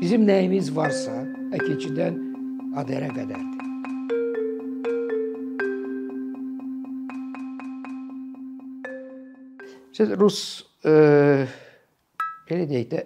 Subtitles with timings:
[0.00, 1.22] Bizim nəyimiz varsa,
[1.56, 2.18] əkinçidən
[2.80, 3.60] Adərə qədərdir.
[9.96, 10.38] Siz rus
[10.86, 10.92] e,
[12.48, 13.00] belə deyək də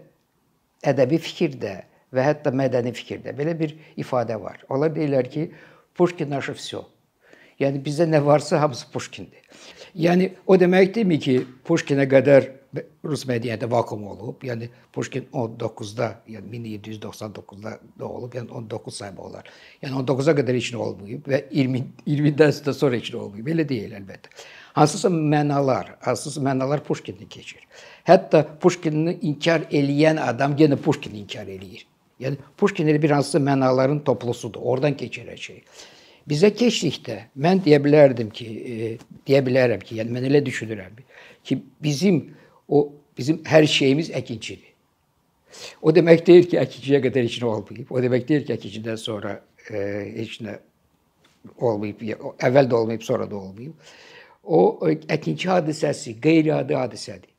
[0.92, 1.76] ədəbi fikirdə
[2.14, 4.60] və hətta mədəni fikirdə belə bir ifadə var.
[4.68, 5.48] Onlar deyirlər ki,
[5.94, 6.82] Pushkin naše все.
[7.62, 9.42] Yəni bizdə nə varsa hamısı Pushkindir.
[9.94, 11.36] Yəni o deməkdirmi ki,
[11.66, 12.50] Pushkinə qədər
[13.05, 14.43] rus mədəniyyəti vakuum olub.
[14.45, 19.49] Yəni Pushkin 19-da, yəni 1799-da doğulub, yəni 19 sayı olar.
[19.83, 23.45] Yəni 19-a qədər heç nə olmayıb və 20 20-dən sonra heç nə olmayıb.
[23.49, 24.33] Belə deyil əlbəttə.
[24.77, 27.63] Hansısa mənalar, hansısa mənalar Pushkinlə keçir.
[28.07, 31.87] Hətta Pushkini inkar eləyən adam yenə Pushkini inkar eləyir.
[32.19, 34.61] Yəni Pushkin elə bir hansısa mənaların toplusudur.
[34.61, 35.63] Oradan keçir hər şey.
[36.29, 38.89] Bizə keçdikdə mən deyə bilərdim ki, e,
[39.25, 40.99] deyə bilərəm ki, yəni mən elə düşünürəm
[41.47, 42.19] ki, bizim
[42.69, 44.69] o bizim hər şeyimiz əkinçidir.
[45.81, 47.89] O demək deyil ki, əkinçiyə qədər heç nə olmayıb.
[47.91, 49.39] O demək deyil ki, əkinçidən sonra
[49.69, 49.81] e,
[50.19, 50.59] heç nə
[51.57, 52.03] olmayıb,
[52.37, 53.89] əvvəl də olmayıb, sonra da olmayıb.
[54.43, 57.31] O əkinçi hadisəsi qeyri-adi hadisədir.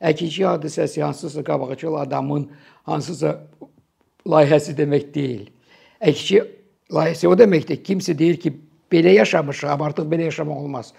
[0.00, 2.48] Əkinçi hadisəsi hansısa qabaqcıl adamın
[2.88, 3.34] hansısa
[4.26, 5.50] layihəsi demək deyil.
[6.00, 6.40] Əkinçi
[6.94, 7.82] layihəsi o deməkdir.
[7.84, 8.54] Kimsə deyir ki,
[8.90, 10.94] belə yaşamışam, artıq belə yaşamaq olmaz.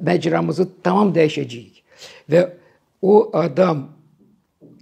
[0.00, 1.82] Məcramızı tamam dəyişəcəyik.
[2.30, 2.46] Və
[3.02, 3.88] o adam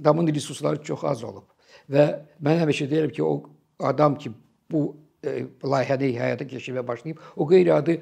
[0.01, 1.45] adamın resursları çox az olub.
[1.91, 2.05] Və
[2.45, 3.43] mən həmişə deyirəm ki, o
[3.81, 4.31] adam ki,
[4.71, 7.99] bu e, layihəni həyata keçirməyə başlayıb, o qeyri-adi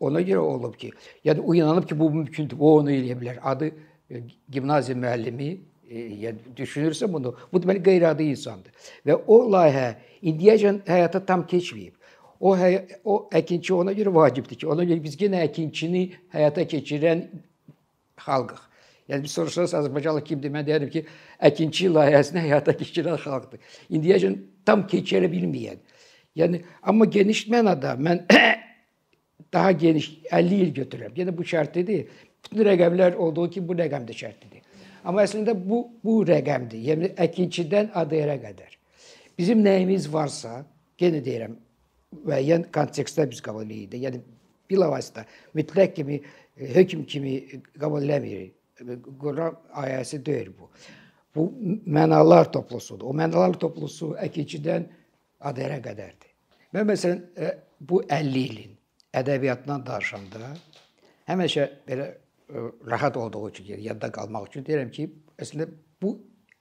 [0.00, 0.92] ona görə olub ki,
[1.24, 3.38] yəni o inanıb ki, bu mümkündür, o onu eləyə bilər.
[3.42, 3.70] Adı
[4.10, 5.50] e, gimnaziya müəllimi
[5.88, 8.90] e, yəni düşünürsə bunu, bu deməli qeyri-adi insandır.
[9.06, 11.94] Və o layihə indiyəcən həyata tam keçməyib.
[12.42, 12.56] O
[13.04, 17.28] o əkinçi ona görə vacibdir ki, ona görə biz yenə əkinçini həyata keçirən
[18.18, 18.71] xalqıq.
[19.12, 20.52] Yəni biz soruşsanız Azərbaycanlı kimdir?
[20.54, 21.04] Mən deyərəm ki,
[21.48, 23.60] əkinçi layihəsini həyata keçirən xalqdır.
[23.92, 25.82] İndiyəcən tam keçirə bilməyən.
[26.40, 28.22] Yəni amma geniş mənada mən
[29.54, 31.16] daha geniş 50 il götürürəm.
[31.18, 32.06] Yəni bu şərtlidir.
[32.44, 34.62] Bütün rəqəmlər olduğu kimi bu rəqəm də şərtlidir.
[35.04, 36.80] Amma əslində bu bu rəqəmdir.
[36.88, 38.78] Yəni əkinçidən ADR-ə qədər.
[39.38, 40.62] Bizim nəyimiz varsa,
[41.00, 41.58] yenə deyirəm,
[42.24, 44.00] müəyyən kontekstdə biz qəbul edirik.
[44.06, 44.24] Yəni
[44.70, 45.26] bilavasitə
[45.58, 46.20] mütləq kimi
[46.76, 47.36] hökm kimi
[47.76, 48.56] qəbul eləmirik.
[49.20, 50.70] Quran ayəsi deyil bu.
[51.34, 51.46] Bu
[51.86, 53.06] mənalar toplusudur.
[53.08, 54.88] O mənalar toplusu əkinçidən
[55.40, 56.32] ADR-ə qədərdir.
[56.76, 58.74] Mən məsələn e, bu 50 ilin
[59.16, 60.52] ədəbiyyatından danışanda
[61.28, 62.16] həmişə belə e,
[62.90, 65.68] rahat olduğu üçün, yadda qalmaq üçün deyirəm ki, əslində
[66.02, 66.14] bu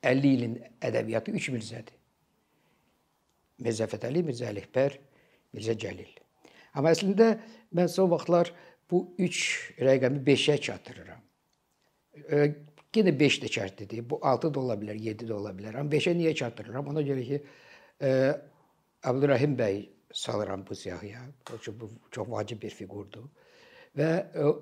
[0.04, 1.96] 50 ilin ədəbiyyatı 3 mirzədir.
[3.62, 4.98] Mirzə Fətəli, Mirzə Ələkbər,
[5.54, 6.12] Mirzə Cəlil.
[6.74, 7.36] Amma əslində
[7.76, 8.50] mən son vaxtlar
[8.90, 9.44] bu 3
[9.86, 11.22] rəqəmi 5-ə çatdırıram.
[12.16, 12.44] E,
[12.96, 14.04] yenə 5 də şərtlidir.
[14.10, 15.80] Bu 6 da ola bilər, 7 də ola bilər.
[15.80, 16.92] Amma 5-ə niyə çatdırıram?
[16.92, 17.42] Ona görə ki,
[18.02, 18.12] e,
[19.08, 21.22] Abdurrahim bəy salıram bu siyahıya.
[21.48, 23.30] Çünki bu çox vacib bir fiqurdur.
[23.98, 24.54] Və e,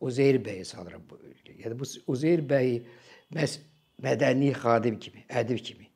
[0.00, 1.18] Uzeyr bəyi salıram bu.
[1.46, 2.80] Yəni bu Uzeyr bəy
[3.34, 3.60] məhz
[4.02, 5.86] mədəni xadim kimi, ədib kimi.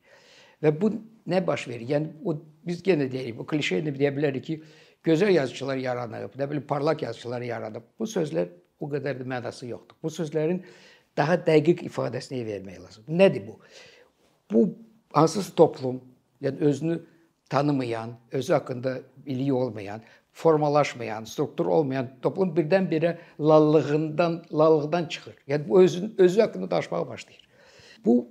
[0.63, 0.93] Və bu
[1.29, 1.87] nə baş verir?
[1.89, 4.57] Yəni o biz yenə deyirik, bu klişe ilə deyə bilərik ki,
[5.05, 7.87] gözəl yazıçılar yaranıb, nə bilim parlaq yazıçılar yaranıb.
[7.99, 9.97] Bu sözlər o qədər də mənası yoxdur.
[10.03, 10.63] Bu sözlərin
[11.17, 13.17] daha dəqiq ifadəsini vermək lazımdır.
[13.23, 13.59] Nədir bu?
[14.51, 14.75] Bu
[15.13, 16.01] hansısa toplum,
[16.41, 17.01] yəni özünü
[17.49, 20.01] tanımayan, özü haqqında biliyi olmayan,
[20.31, 25.35] formalaşmayan, struktur olmayan toplum birdən-birə lallığından, lallıqdan çıxır.
[25.47, 27.47] Yəni bu özün özü haqqında danışmağa başlayır.
[28.05, 28.27] Bu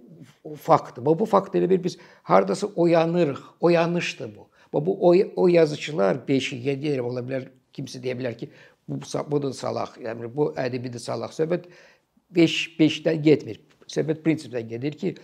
[0.57, 1.05] faktdır.
[1.05, 3.41] Bu, fakt elə bir biz hardasa oyanırıq.
[3.61, 4.49] Oyanışdır bu.
[4.73, 7.49] Bu, o, o yazıçılar 5-i, 7 ola bilər.
[7.75, 8.51] Kimsə deyə bilər ki,
[8.89, 8.99] bu
[9.31, 9.99] bu da salaq.
[10.03, 11.35] Yəni bu ədəbi də salaq.
[11.37, 11.69] Söhbət
[12.37, 13.61] 5 5-dən getmir.
[13.91, 15.15] Söhbət prinsipdən gedir ki,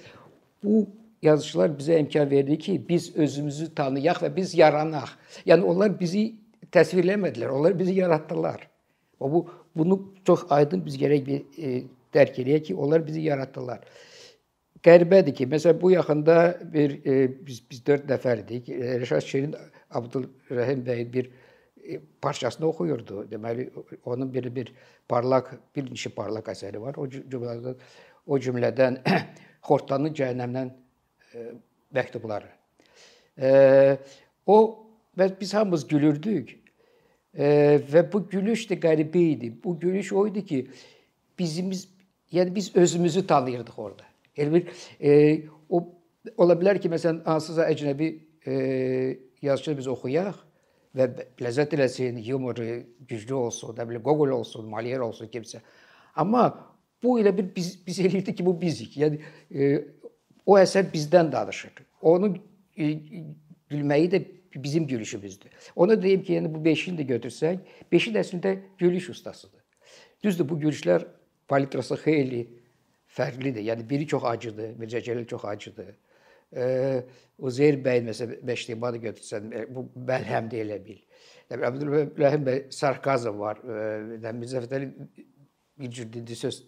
[0.64, 0.86] bu
[1.22, 5.12] yazıçılar bizə imkan verdi ki, biz özümüzü tanıyaq və biz yaranaq.
[5.46, 6.28] Yəni onlar bizi
[6.74, 8.68] təsvirləmədilər, onlar bizi yaratdılar.
[9.20, 9.46] O bu
[9.76, 11.82] bunu çox aydın biz gərək bir e,
[12.14, 13.84] dərk eləyək ki, onlar bizi yaratdılar
[14.86, 16.36] qəribədir ki, məsələn bu yaxında
[16.72, 17.16] bir e,
[17.46, 18.70] biz biz 4 nəfərdik.
[19.02, 19.56] Rəşad Şirin
[19.90, 21.45] Abdulrəhim bəyin bir e,
[22.22, 23.26] parçasını oxuyurdu.
[23.30, 23.70] Deməli
[24.04, 24.72] onun bir bir
[25.08, 26.98] parlaq bir neçə parlaq əsəri var.
[26.98, 27.76] O cümlədən
[28.26, 29.00] o cümlədən
[29.66, 30.70] Xortdanın cəhənnəmdən
[31.34, 31.46] e,
[31.94, 32.50] məktubları.
[33.38, 33.50] E,
[34.46, 34.58] o
[35.18, 36.54] və biz hamımız gülürdük.
[37.34, 37.48] E,
[37.92, 39.52] və bu gülüş də qəribə idi.
[39.64, 40.60] Bu gülüş o idi ki,
[41.38, 41.88] bizimiz
[42.32, 44.06] yəni biz özümüzü tanıyırdıq orada.
[44.36, 44.68] Elə bir
[45.00, 45.82] e, o
[46.36, 48.12] ola bilər ki, məsələn, hansısa əcnəbi
[48.46, 48.54] e,
[49.42, 50.45] yazıçı biz oxuyaq
[50.96, 51.08] və
[51.42, 52.66] ləzzət eləsin, yumoru
[53.08, 55.60] güclü olsun, nə bilim Gogol olsun, Molière olsun kimsə.
[56.16, 56.48] Amma
[57.02, 58.96] bu elə bir biz biz eləyirdi ki, bu bizik.
[58.96, 59.20] Yəni
[59.50, 59.84] e,
[60.46, 61.84] o əsər bizdən danışır.
[62.00, 62.38] onun
[62.76, 62.92] e,
[63.70, 64.22] gülməyi də
[64.54, 65.50] bizim gülüşümüzdür.
[65.76, 67.58] Ona deyim ki, yəni bu 5-ini də götürsək,
[67.92, 69.60] 5-i də əslində gülüş ustasıdır.
[70.24, 71.04] Düzdür, bu gülüşlər
[71.48, 72.46] palitrası xeyli
[73.06, 73.64] fərqlidir.
[73.68, 75.94] Yəni biri çox acıdır, Mirzə Cəlil çox acıdır.
[76.56, 76.66] E,
[77.38, 81.02] Uzeyr bəy məsələn Məştibadı götürsən, bu bəlhəm də elə bil.
[81.52, 83.60] Əbdülrəhim bəy sarkazm var.
[83.60, 84.88] E, Mirzə Fətəli
[85.76, 86.62] bir cür dindi söz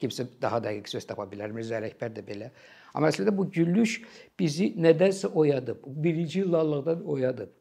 [0.00, 1.52] kimsə daha dəqiq söz tapa bilər.
[1.52, 2.50] Mirzə Ələkbər də belə.
[2.96, 3.98] Amma əslində bu gülüş
[4.38, 5.84] bizi nədənsə oyadıb.
[5.84, 7.52] Birinci illallıqdan oyadıb.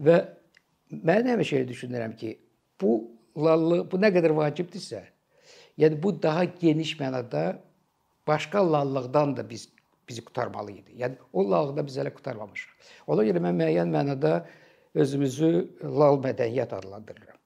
[0.00, 0.18] Və
[0.92, 2.36] mən həmişə düşünürəm ki,
[2.80, 2.98] bu
[3.36, 5.00] lallı bu nə qədər vacibdirsə,
[5.80, 7.46] yəni bu daha geniş mənada
[8.28, 9.68] başqa lallıqdan da biz
[10.08, 10.96] bizi qurtarmalı idi.
[11.02, 12.92] Yəni o lallıqda biz hələ qurtarmamışıq.
[13.12, 14.34] Ona görə mən müəyyən mənada
[14.94, 15.50] özümüzü
[15.82, 17.40] lal mədəniyyət adlandırıram.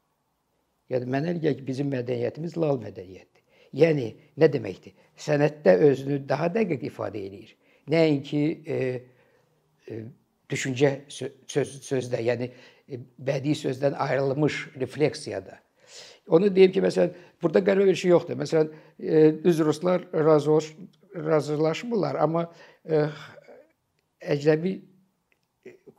[0.91, 3.45] Yəni mənə elə ki, bizim mədəniyyətimiz lal mədəniyyətdir.
[3.81, 4.07] Yəni
[4.43, 4.95] nə deməkdir?
[5.21, 7.55] Sənətdə özünü daha dəqiq ifadə edir.
[7.91, 8.79] Nəinki e,
[9.87, 10.01] e,
[10.51, 15.59] düşüncə söz sözdə, yəni e, bədii sözdən ayrılmış refleksiyada.
[16.31, 18.39] Onu deyim ki, məsələn, burada qəribə bir şey yoxdur.
[18.39, 20.51] Məsələn, e, düz ruslar razı
[21.15, 22.47] razılaşmırlar, amma
[22.85, 23.07] e,
[24.21, 24.77] əcnəbi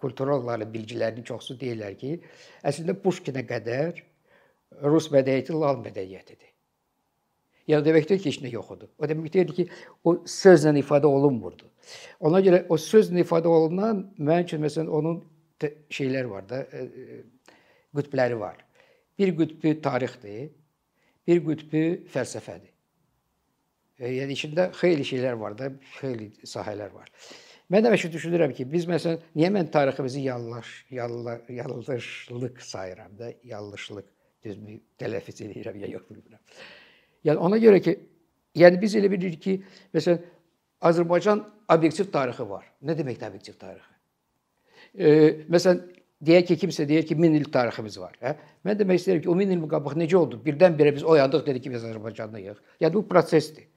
[0.02, 2.16] kulturalları, bilgilərinin çoxsu deyirlər ki,
[2.66, 4.02] əslində Puşkinə qədər
[4.88, 6.48] rus mədəniyyəti lal mədəniyyətidir.
[7.70, 8.88] Yəni demək deyil ki, nə yox idi.
[8.98, 9.68] O demək deyil ki,
[10.04, 11.70] o sözlə ifadə olunmurdu.
[12.28, 15.22] Ona görə o sözlə ifadə olunan mənim üçün məsələn onun
[15.94, 17.22] şeylər var da, e, e,
[17.96, 18.58] qütbləri var.
[19.20, 20.50] Bir qütbü tarixdir,
[21.28, 22.71] bir qütbü fəlsəfədir.
[24.02, 25.70] E, yəni içində xeyli şeylər var da,
[26.00, 27.10] xeyli sahələr var.
[27.72, 34.10] Mən həmişə düşünürəm ki, biz məsələn niyə mən tariximizi yanlış, yanlışlıq sayıram da, yanlışlıq
[34.44, 36.42] düzmü tələffüz edirəm ya yox bilmirəm.
[37.30, 37.96] Yəni ona görə ki,
[38.58, 39.56] yəni biz elə bilirik ki,
[39.96, 40.26] məsələn
[40.90, 42.66] Azərbaycan obyektiv tarixi var.
[42.82, 43.98] Nə deməkdir obyektiv tarixi?
[44.98, 45.10] E,
[45.54, 45.84] məsələn
[46.26, 48.34] deyək ki, kimsə deyir ki, 1000 il tariximiz var, hə?
[48.66, 50.42] Mən demək istəyirəm ki, o 1000 il qabaq necə oldu?
[50.44, 52.60] Birdən-birə biz oyandıq dedik ki, biz Azərbaycanlıyıq.
[52.82, 53.70] Yəni bu prosesdir.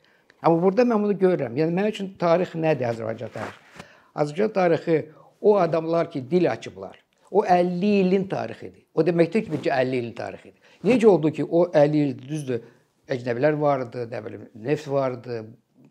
[0.44, 1.56] Amma burada mən bunu görürəm.
[1.56, 3.86] Yəni mənim üçün tarix nədir Azərbaycan tarixi?
[4.14, 4.98] Azərbaycan tarixi
[5.40, 6.98] o adamlar ki, dil açıblar.
[7.30, 8.84] O 50 ilin tarixidir.
[8.94, 10.60] O deməkdir ki, 50 ilin tarixidir.
[10.84, 12.60] Necə oldu ki, o 50 il düzdür,
[13.08, 15.40] əcnəbilər vardı, nə bilim, neft vardı,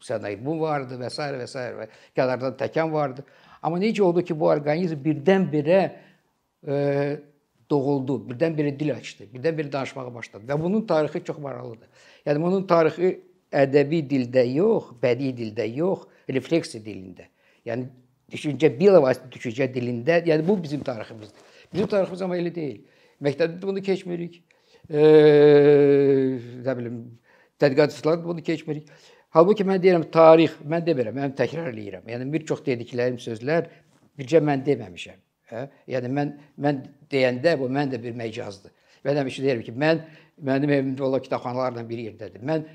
[0.03, 1.27] sənaye bu vardı və s.
[1.41, 1.89] və s.
[2.15, 3.25] kənardan təkan vardı.
[3.61, 5.81] Amma necə oldu ki, bu orqanizm birdən-birə
[6.67, 6.77] e,
[7.69, 12.09] doğuldu, birdən-birə dil açdı, birdən-birə danışmağa başladı və bunun tarixi çox maraqlıdır.
[12.27, 13.13] Yəni bunun tarixi
[13.61, 17.27] ədəbi dildə yox, bədii dildə yox, refleksi dilində.
[17.67, 17.87] Yəni
[18.33, 21.51] düşüncə bilavasitə düşüncə dilində, yəni bu bizim tariximizdir.
[21.73, 22.81] Bizim tariximiz amma elə deyil.
[23.23, 24.39] Məktəbdə bunu keçmirik
[24.89, 25.03] e,
[26.65, 27.01] nə bilim
[27.61, 28.89] tədqiqatçılar bunu keçmirik.
[29.33, 32.05] Halbuki mən deyirəm tarix, mən demirəm, mən təkrar eləyirəm.
[32.09, 33.69] Yəni bir çox dediklərim sözlər
[34.19, 35.19] bircə mən deməmişəm.
[35.53, 35.67] Hə?
[35.95, 38.73] Yəni mən mən deyəndə bu mən də bir məcazdır.
[39.03, 40.03] Mən həmişə deyirəm ki, mən
[40.41, 42.43] mənim evimdə olan kitabxanalarla bir yerdədir.
[42.45, 42.65] Mən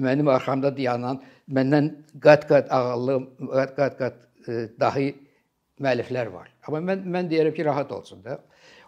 [0.00, 1.20] mənim arxamda dayanan,
[1.50, 1.90] məndən
[2.24, 3.18] qat-qat ağıllı,
[3.76, 4.16] qat-qat
[4.48, 5.10] e, dahi
[5.82, 6.50] müəlliflər var.
[6.66, 8.38] Amma mən mən deyirəm ki, rahat olsun da.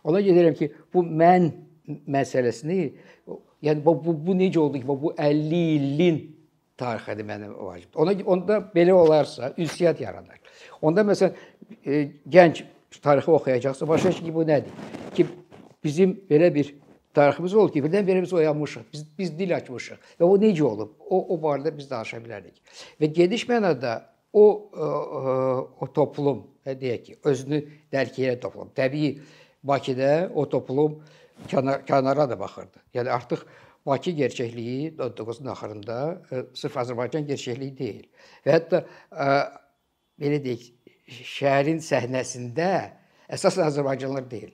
[0.05, 1.51] Ona gedirəm ki, bu mən
[2.11, 2.81] məsələsini,
[3.67, 6.23] yəni bu, bu, bu necə oldu ki, bu 50 ilin
[6.79, 7.99] tarixidir mənim vacibdir.
[8.03, 10.41] Ona onda belə olarsa ünsiyyət yaranar.
[10.83, 11.37] Onda məsələn
[11.85, 12.65] e, gənc
[13.03, 14.75] tarixi oxuyacaqsa başa ki, bu nədir?
[15.15, 15.27] Ki
[15.85, 16.75] bizim belə bir
[17.17, 18.85] tariximiz oldu ki, birdən-birə biz oyanmışıq.
[18.93, 20.13] Biz biz dil açmışıq.
[20.21, 20.95] Və o necə olub?
[21.09, 22.61] O o barədə biz danışa bilərik.
[23.01, 23.99] Və geniş mənada
[24.33, 24.89] o o,
[25.81, 28.73] o toplum, deyək ki, özünü dərk edən toplum.
[28.77, 29.17] Təbii
[29.67, 31.01] Bakıda o toplum
[31.51, 32.83] kənar, kənara da baxırdı.
[32.95, 33.47] Yəni artıq
[33.87, 38.07] Bakı gerçəkliyi 19-un axırında ə, e, sırf Azərbaycan gerçəkliyi deyil.
[38.43, 39.27] Və hətta ə, e,
[40.23, 40.65] belə deyək,
[41.37, 42.71] şəhərin səhnəsində
[43.37, 44.51] əsasən Azərbaycanlılar deyil.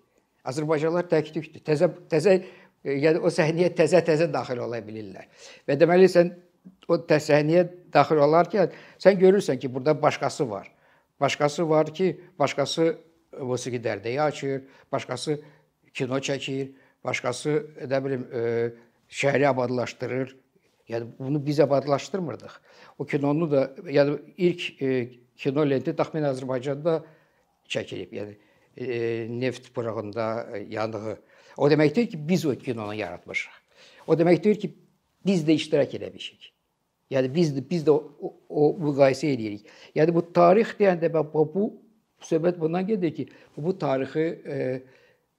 [0.49, 1.62] Azərbaycanlılar tək-tükdür.
[1.66, 2.38] Təzə təzə
[2.84, 5.28] yəni o səhnəyə təzə-təzə daxil ola bilirlər.
[5.68, 6.32] Və deməli sən
[6.90, 10.70] o səhnəyə daxil olarkən sən görürsən ki, burada başqası var.
[11.20, 12.96] Başqası var ki, başqası
[13.40, 15.38] musiqi dərdəyi açır, başqası
[15.94, 16.72] kino çəkir,
[17.04, 17.54] başqası
[17.87, 18.42] nə bilim e,
[19.11, 20.37] şəhəri abadlaşdırır.
[20.90, 22.54] Yəni bunu biz abadlaşdırmırdıq.
[22.99, 24.88] O kinonu da yəni ilk e,
[25.37, 26.99] kino lenti təxminən Azərbaycanda
[27.70, 28.11] çəkilib.
[28.18, 28.37] Yəni
[29.41, 31.19] neft pırağında e, yanığı.
[31.57, 33.52] O deməkdir ki, biz o kinonu yaratmışıq.
[34.07, 34.75] O deməkdir ki,
[35.26, 36.52] biz də iştirak eləmişik.
[37.12, 39.69] Yəni biz biz də o, o, müqayisə edirik.
[39.95, 41.69] Yəni bu tarix deyəndə bu, bu
[42.25, 44.83] söhbət bundan gedir ki, bu, bu tarixi e,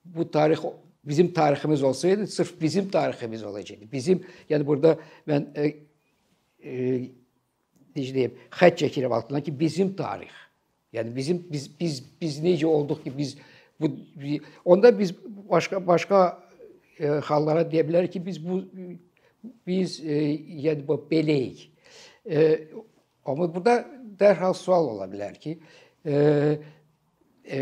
[0.06, 0.62] bu tarix
[1.04, 3.92] bizim tariximiz olsaydı sırf bizim tariximiz olacaqdı.
[3.92, 4.98] Bizim yəni burada
[5.28, 5.76] mən e,
[6.62, 6.74] e,
[7.96, 10.32] necə deyim, xətt çəkirəm altından ki, bizim tarix.
[10.94, 13.38] Yəni bizim biz biz biz necə olduq ki, biz
[13.82, 13.92] bu
[14.66, 15.14] onda biz
[15.50, 16.20] başqa başqa
[17.00, 18.62] e, hallara deyə bilərik ki, biz bu
[19.68, 20.20] biz e,
[20.68, 21.66] yəni bu beləyik.
[22.30, 22.68] E,
[23.26, 23.82] amma burada
[24.20, 25.58] dərhal sual ola bilər ki,
[26.06, 26.14] e,
[27.46, 27.60] e,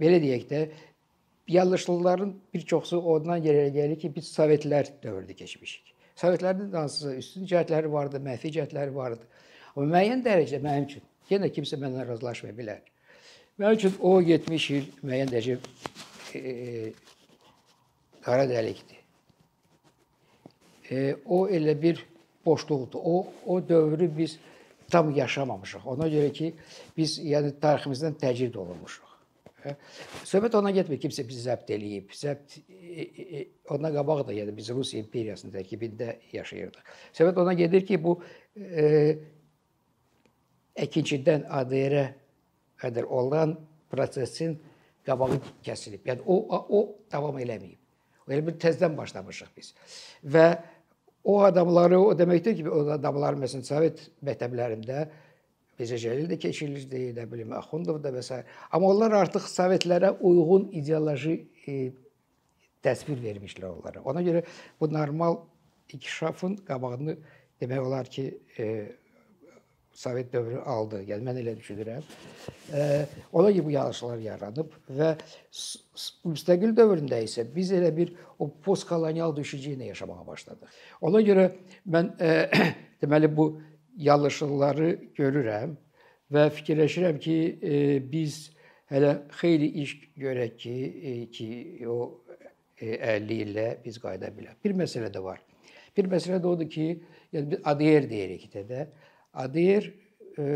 [0.00, 0.62] belə deyək də
[1.48, 5.94] yanlışlıqların bir çoxu ondan yerə gəlir ki, biz Sovetlər dövründə keçmişik.
[6.18, 9.24] Sovetlərin hansısa üstün cəhətləri vardı, mənfi cəhətləri vardı.
[9.74, 12.84] Amma müəyyən dərəcədə mənim üçün yenə kimsə mənlə razılaşmaya bilər.
[13.58, 15.56] Mənim üçün o 70 il müəyyən dərəcə
[16.38, 16.92] e,
[18.24, 19.00] qara dəlikdir.
[20.90, 22.04] E, o elə bir
[22.46, 23.00] boşluqdur.
[23.02, 24.38] O o dövrü biz
[24.90, 25.86] tam yaşamamışıq.
[25.86, 26.54] Ona görə ki,
[26.96, 29.08] biz yəni tariximizdən təcrid olunmuşuq.
[30.28, 32.12] Söhbət ona getmir, kimsə bizi zəbt eləyib.
[32.14, 33.42] Zəbt e, e,
[33.74, 36.94] ondan qabaq da, yəni biz Rusiya imperiyasının tərkibində yaşayırdıq.
[37.18, 38.20] Söhbət ona gedir ki, bu
[38.56, 39.18] e,
[40.84, 42.06] əkinçidən ADR-ə
[42.82, 43.56] qədər olan
[43.90, 44.56] prosesin
[45.06, 46.04] qabağı kəsilib.
[46.06, 46.38] Yəni o
[46.78, 46.82] o
[47.12, 47.78] davam eləməyib.
[48.26, 49.72] O elə bir təzədən başlamışıq biz.
[50.24, 50.48] Və
[51.24, 55.06] o adamları o deməkdir ki, o adamlar məsələn Sovet məktəblərində
[55.78, 58.40] Bezəcəlil də keçirilirdi, nə bilim, Axundov da və s.
[58.74, 61.36] Amma onlar artıq Sovetlərə uyğun ideoloji
[61.70, 61.76] e,
[62.82, 64.02] təsvir vermişlər onlara.
[64.10, 64.42] Ona görə
[64.80, 65.38] bu normal
[65.94, 67.14] inkişafın qabağını
[67.62, 68.24] demək olar ki,
[68.58, 68.66] e,
[69.98, 71.00] Sovet dövrü aldı.
[71.08, 72.04] Yəni mən elə düşünürəm.
[72.70, 72.82] E,
[73.34, 75.08] ona görə bu yanlışlar yaranıb və
[76.30, 80.76] müstəqil dövründə isə biz elə bir o postkolonial düşüncə ilə yaşamağa başladıq.
[81.08, 81.48] Ona görə
[81.96, 82.30] mən e,
[83.02, 83.48] deməli bu
[84.06, 85.74] yanlışlıqları görürəm
[86.30, 88.38] və fikirləşirəm ki, e, biz
[88.94, 90.76] hələ xeyli iş görək ki,
[91.10, 91.50] e, ki
[91.90, 91.98] o
[92.78, 94.62] e, 50 illə biz qayıda bilək.
[94.62, 95.42] Bir məsələ də var.
[95.96, 96.88] Bir məsələ də odur ki,
[97.34, 98.86] yəni biz ADR deyirik də.
[99.44, 99.88] ADR
[100.38, 100.46] e,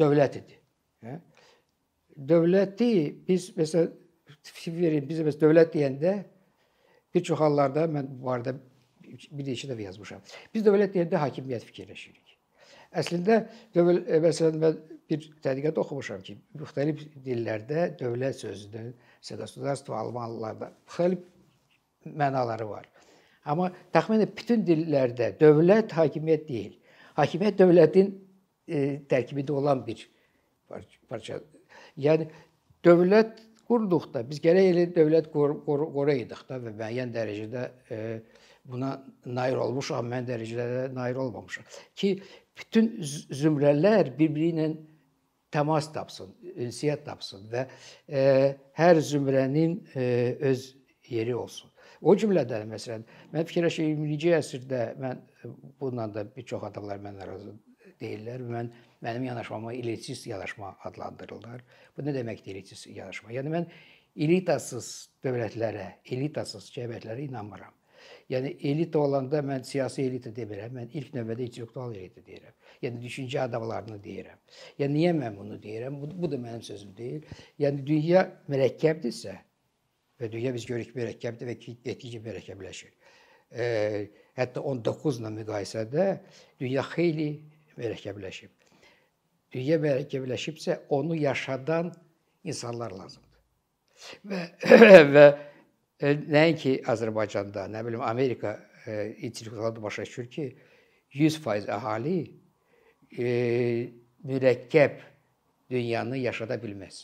[0.00, 0.60] dövlətidir.
[1.06, 1.18] Hə?
[2.30, 2.90] Dövləti
[3.26, 3.90] biz məsəl
[4.46, 6.16] fikir verin, biz məsəl dövlət deyəndə
[7.14, 8.56] bir çox hallarda mən bu barədə
[9.06, 10.24] bir neçə dəfə yazmışam.
[10.54, 12.36] Biz dövlət deyəndə hakimiyyət fikirləşirik.
[12.96, 13.42] Əslində
[13.76, 18.92] dövlət e, məsələn mən bir tədqiqat oxumuşam ki, müxtəlif dillərdə dövlət sözünün
[19.24, 21.24] sədastudarstvo almanlarda müxtəlif
[22.06, 22.88] mənaları var.
[23.46, 26.74] Amma təxminən bütün dillərdə dövlət hakimiyyət deyil.
[27.16, 28.12] Hakimiyyət dövlətin
[28.68, 28.80] e,
[29.10, 30.02] tərkibində olan bir
[31.08, 31.40] parça.
[32.00, 32.28] Yəni
[32.84, 38.00] dövlət qurduqda biz gərək elə dövlət qur, qur, qoruyuruq da və müəyyən dərəcədə e,
[38.66, 38.96] buna
[39.26, 41.66] nail olmuşam, mən dərəcələrdə nail olmamışam.
[41.98, 42.16] Ki
[42.58, 44.68] bütün zümrələr bir-biri ilə
[45.54, 47.66] təmas tapsın, ünsiyyət tapsın və
[48.08, 48.24] e,
[48.78, 50.06] hər zümrənin e,
[50.50, 50.66] öz
[51.10, 51.70] yeri olsun.
[52.02, 55.22] O cümlədən məsələn, mən fikirləşirəm 20-ci əsrdə mən
[55.80, 57.54] bununla da bir çox adamlar mənlə razı
[58.00, 58.44] deyirlər.
[58.56, 58.70] Mən
[59.04, 61.64] mənim yanaşmama elitist yanaşma adlandırırlar.
[61.96, 63.32] Bu nə deməkdir elitist yanaşma?
[63.36, 63.70] Yəni mən
[64.26, 64.92] elitasız
[65.24, 67.74] dövlətlərə, elitasız cəmiyyətlərə inanmıram.
[68.30, 72.54] Yəni elita olanda mən siyasi elita demirəm, mən ilk növbədə intellektual elita deyirəm.
[72.82, 74.40] Yəni düşüncə adamlarını deyirəm.
[74.80, 76.00] Yəni niyə mən bunu deyirəm?
[76.02, 77.26] Bu, bu da mənim sözüm deyil.
[77.62, 79.36] Yəni dünya mürəkkəbdirsə
[80.20, 82.94] və dünya biz görürük mürəkkəbdir və getdikcə mürəkkəbləşir.
[83.52, 83.66] E,
[84.36, 86.06] hətta 19 ilə müqayisədə
[86.60, 87.30] dünya xeyli
[87.76, 88.52] mürəkkəbləşib.
[89.56, 91.92] Dünya mürəkkəbləşibsə onu yaşadan
[92.44, 93.42] insanlar lazımdır.
[94.28, 94.40] Və
[95.16, 95.26] və
[95.96, 98.52] E, nəinki Azərbaycanda, nə bilim Amerika
[98.84, 100.46] e, intellektualları başa düşür ki,
[101.16, 102.16] 100% əhali
[103.16, 103.28] e,
[104.28, 104.98] mürəkkəb
[105.72, 106.98] dünyanı yaşada bilməz.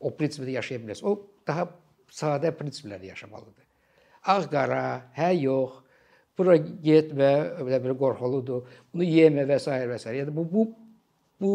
[0.00, 1.02] O prinsipdə yaşaya bilməz.
[1.04, 1.12] O
[1.46, 1.66] daha
[2.08, 3.66] sadə prinsiplərdə yaşamalıdır.
[4.32, 5.82] Ağ-qara, hə yox,
[6.38, 8.66] bura getmə, belə bir qorxuludur.
[8.92, 9.70] Bunu yemə və s.
[9.70, 10.12] və s.
[10.14, 10.66] Yəni bu bu
[11.40, 11.52] bu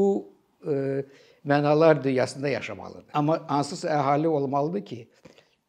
[0.67, 1.05] e,
[1.45, 3.05] mənalar dünyasında yaşamalıdır.
[3.13, 4.99] Amma hansısa əhali olmalıdır ki,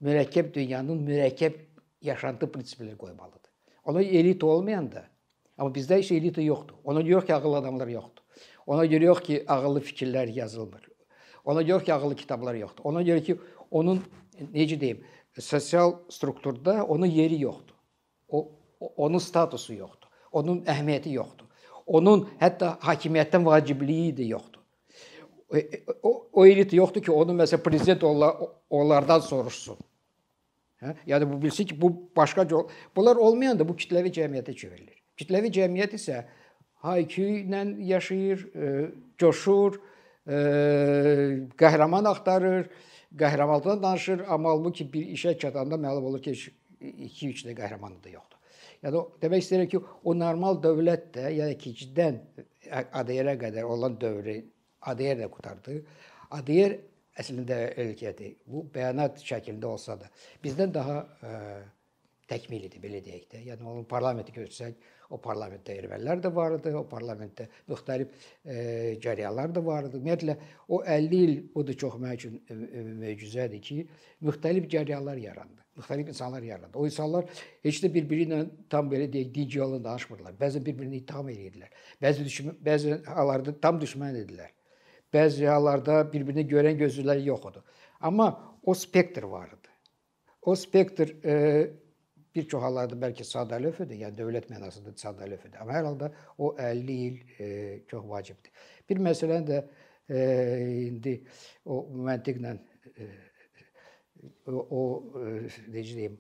[0.03, 1.59] mürəkkəb dünyanın mürəkkəb
[2.03, 3.51] yaşantı prinsipləri qoymalıdır.
[3.85, 5.05] Ona elit olmayanda,
[5.59, 6.81] amma bizdə heç elita yoxdur.
[6.85, 8.23] Ona görə ki, ağıllı adamlar yoxdur.
[8.67, 10.89] Ona görə yox ki, ağıllı fikirlər yazılmır.
[11.45, 12.85] Ona görə ki, ağıllı kitablar yoxdur.
[12.85, 13.39] Ona görə ki,
[13.71, 14.03] onun
[14.53, 15.05] necə deyim,
[15.39, 17.75] sosial strukturda onun yeri yoxdur.
[18.29, 18.49] O
[18.81, 20.09] onun statusu yoxdur.
[20.33, 21.47] Onun əhəmiyyəti yoxdur.
[21.87, 24.63] Onun hətta hakimiyyətdən vacibliyi də yoxdur.
[25.47, 25.59] O,
[26.03, 28.41] o, o elit yoxdur ki, onu məsələn prezident onlar,
[28.71, 29.79] onlardan soruşsun.
[30.83, 30.97] Hə?
[31.09, 32.47] Yəni bu bilsin ki, bu başqa
[32.97, 34.99] bunlar olmayanda bu kütləvi cəmiyyətə çevrilir.
[35.17, 36.25] Kütləvi cəmiyyət isə
[36.85, 38.75] hayküy ilə yaşayır, e,
[39.19, 39.79] coşur,
[40.27, 40.37] e,
[41.63, 42.69] qəhrəman axtarır,
[43.17, 46.35] qəhrəmanlıqdan danışır, amma halbuki bir işə çatanda məlum olur ki,
[46.81, 48.36] 2-3 də qəhrəmanı da yoxdur.
[48.85, 52.21] Yəni demək istəyirəm ki, o normal dövlət də, yəni ikincidən
[53.01, 54.41] ADR-ə qədər olan dövrü
[54.87, 55.81] Adeyer də qutardı.
[56.37, 56.77] Adeyer
[57.19, 58.37] əslində ölkədir.
[58.47, 60.11] Bu bəyanat şəklində olsa da
[60.45, 61.39] bizdən daha ə,
[62.31, 63.43] təkmil idi belə deyək də.
[63.51, 64.77] Yəni onun parlamenti görsək,
[65.15, 68.11] o parlamentdə ermənilər də var idi, o parlamentdə müxtəlif
[68.43, 68.57] e,
[69.03, 70.01] cərəyanlar da var idi.
[70.01, 70.37] Ümumiyyətlə
[70.69, 71.37] o 50 il
[71.69, 73.79] da çox mənim üçün e, e, möcüzədir ki,
[74.27, 75.66] müxtəlif cərəyanlar yarandı.
[75.77, 76.79] Müxtəlif insanlar yarandı.
[76.79, 77.27] O insanlar
[77.63, 78.43] heç də bir-biri ilə
[78.73, 80.37] tam belə deyək, dinc yolla danışmırlar.
[80.41, 81.73] Bəzən bir-birini ittiham edirdilər.
[82.03, 84.53] Bəzi düşmən, bəzi hallarda tam düşmən idilər.
[85.13, 87.65] Bəzi hallarda bir-birini görən gözləri yox idi.
[88.01, 88.31] Amma
[88.63, 89.75] o spektr var idi.
[90.43, 91.37] O spektr e,
[92.37, 95.61] bir çox hallarda bəlkə sadəlövhüdür, yəni dövlət mənasında sadəlövhüdür.
[95.61, 97.49] Amma hər halda o 50 il e,
[97.91, 98.53] çox vacibdir.
[98.89, 99.63] Bir məsələni də
[100.09, 100.21] e,
[100.87, 101.17] indi
[101.65, 102.53] o məntiqlə
[102.93, 103.09] e,
[104.47, 104.83] o, o
[105.21, 105.33] e,
[105.73, 106.19] necə deyim,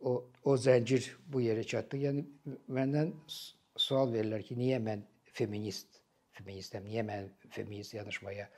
[0.00, 2.00] o o zəncir bu yerə çatdı.
[2.06, 2.24] Yəni
[2.72, 5.04] məndən sual verirlər ki, niyə mən
[5.36, 6.00] feminist
[6.36, 8.48] feministəm, niyə mən feminist yanaşmaya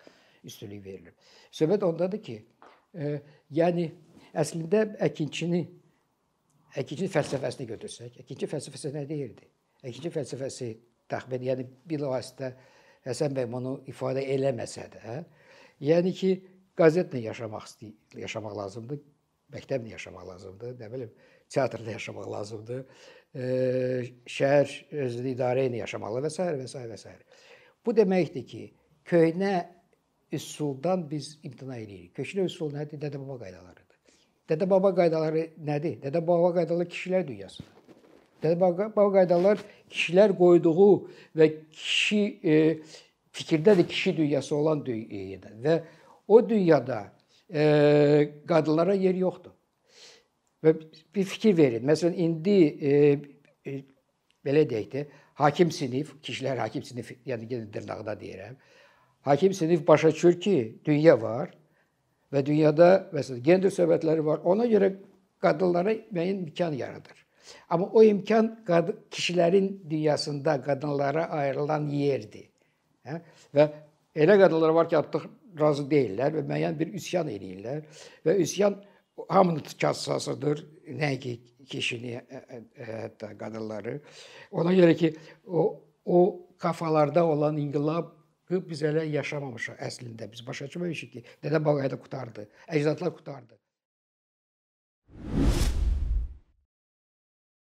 [0.46, 1.18] üstünlük verirəm?
[1.54, 2.38] Söhbət ondadır ki,
[2.94, 3.12] e,
[3.54, 3.86] yəni
[4.38, 5.62] əslində əkinçini
[6.78, 9.46] əkinçi fəlsəfəsini götürsək, əkinçi fəlsəfəsi nə deyirdi?
[9.86, 10.72] Əkinçi fəlsəfəsi
[11.08, 12.52] təxmin, yəni bilavasitə
[13.06, 15.18] Həsən bəy bunu ifadə eləməsə də, hə?
[15.86, 16.30] yəni ki,
[16.78, 17.94] qəzetlə yaşamaq istəyir,
[18.24, 19.00] yaşamaq lazımdır,
[19.54, 21.14] məktəblə yaşamaq lazımdır, nə bilim,
[21.50, 22.84] teatrda yaşamaq lazımdır,
[23.34, 23.48] e,
[24.36, 24.74] şəhər
[25.06, 26.46] özünü idarə ilə yaşamalı və s.
[26.60, 26.84] və s.
[26.92, 27.16] və s.
[27.86, 28.62] Bu deməkdir ki,
[29.08, 29.54] köhnə
[30.32, 32.12] üsuldan biz imtina edirik.
[32.16, 33.00] Köhnə üsul nədir?
[33.00, 33.84] Dədə-baba qaydaları.
[34.48, 35.98] Dədə-baba qaydaları nədir?
[36.04, 37.74] Dədə-baba qaydaları kişilər dünyasıdır.
[38.42, 40.90] Dədə-baba qaydalar kişilər qoyduğu
[41.36, 42.58] və kişi e,
[43.34, 45.78] fikirdə də kişi dünyası olan dünyada və
[46.28, 47.12] o dünyada
[47.54, 49.54] e, qadınlara yer yoxdur.
[50.64, 50.74] Və
[51.14, 51.86] bir fikir verin.
[51.86, 52.92] Məsələn, indi e,
[53.66, 53.76] e,
[54.44, 55.04] belə deyək də,
[55.38, 58.58] hakim sinif, kişilər hakim sinif, yəni dırnaqda deyirəm.
[59.28, 61.54] Hakim sinif başa düşür ki, dünya var
[62.32, 64.42] və dünyada məsələn gender söhbətləri var.
[64.44, 64.92] Ona görə
[65.42, 67.24] qadınlara müəyyən imkan yaradır.
[67.68, 68.50] Amma o imkan
[69.10, 72.50] kişilərin dünyasında qadınlara ayrılan yerdir.
[73.06, 73.20] Hə?
[73.54, 73.68] Və
[74.14, 75.28] elə qadınlar var ki, artıq
[75.60, 77.82] razı deyillər və müəyyən bir üsyan eləyirlər
[78.26, 78.78] və üsyan
[79.28, 80.64] hamının kassasıdır,
[81.00, 82.20] nəinki kişini,
[82.78, 83.98] hətta qadınları.
[84.52, 85.14] Ona görə ki,
[85.46, 86.20] o o
[86.58, 88.14] kafalarda olan inqilab
[88.70, 90.30] biz hələ yaşamamışıq əslində.
[90.32, 93.58] Biz başa düşməmişik ki, dədə babaya da qutardı, əcdadlar qutardı.